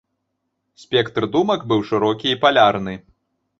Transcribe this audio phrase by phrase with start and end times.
[0.83, 2.99] Спектр думак быў шырокі і палярны.